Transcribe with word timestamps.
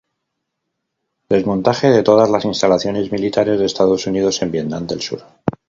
Desmontaje 1.29 1.91
de 1.91 2.01
todas 2.01 2.27
las 2.31 2.43
instalaciones 2.45 3.11
militares 3.11 3.59
de 3.59 3.65
Estados 3.67 4.07
Unidos 4.07 4.41
en 4.41 4.49
Vietnam 4.51 4.87
del 4.87 4.99
Sur. 4.99 5.21